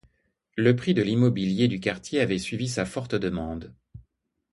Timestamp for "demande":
3.13-3.75